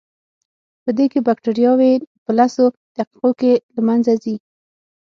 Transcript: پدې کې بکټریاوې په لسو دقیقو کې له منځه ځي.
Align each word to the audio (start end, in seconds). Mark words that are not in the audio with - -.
پدې 0.83 1.05
کې 1.11 1.19
بکټریاوې 1.27 1.93
په 2.23 2.31
لسو 2.39 2.65
دقیقو 2.97 3.29
کې 3.39 3.53
له 3.75 3.81
منځه 3.87 4.13
ځي. 4.23 4.35